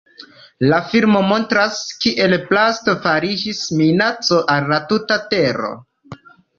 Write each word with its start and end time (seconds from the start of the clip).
La 0.69 0.77
filmo 0.93 1.21
montras, 1.31 1.83
kiel 2.07 2.35
plasto 2.49 2.97
fariĝis 3.05 3.63
minaco 3.85 4.43
al 4.57 4.71
la 4.75 4.85
tuta 4.93 5.23
tero. 5.33 5.75